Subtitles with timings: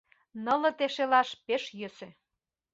[0.45, 2.09] Нылыте шелаш пеш йӧсӧ.